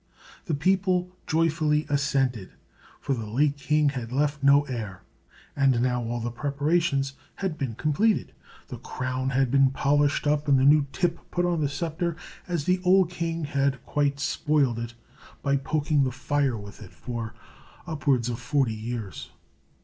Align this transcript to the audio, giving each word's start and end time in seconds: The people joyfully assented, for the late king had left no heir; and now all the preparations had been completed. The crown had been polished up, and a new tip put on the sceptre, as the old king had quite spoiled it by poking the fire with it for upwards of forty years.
The 0.45 0.55
people 0.55 1.11
joyfully 1.27 1.85
assented, 1.87 2.53
for 2.99 3.13
the 3.13 3.27
late 3.29 3.55
king 3.55 3.89
had 3.89 4.11
left 4.11 4.41
no 4.41 4.63
heir; 4.63 5.03
and 5.55 5.79
now 5.79 6.01
all 6.03 6.19
the 6.19 6.31
preparations 6.31 7.13
had 7.35 7.55
been 7.55 7.75
completed. 7.75 8.33
The 8.69 8.79
crown 8.79 9.29
had 9.29 9.51
been 9.51 9.69
polished 9.69 10.25
up, 10.25 10.47
and 10.47 10.59
a 10.59 10.63
new 10.63 10.87
tip 10.91 11.19
put 11.29 11.45
on 11.45 11.61
the 11.61 11.69
sceptre, 11.69 12.15
as 12.47 12.63
the 12.63 12.81
old 12.83 13.11
king 13.11 13.43
had 13.43 13.85
quite 13.85 14.19
spoiled 14.19 14.79
it 14.79 14.95
by 15.43 15.55
poking 15.55 16.03
the 16.03 16.11
fire 16.11 16.57
with 16.57 16.81
it 16.81 16.93
for 16.93 17.35
upwards 17.85 18.27
of 18.27 18.39
forty 18.39 18.73
years. 18.73 19.29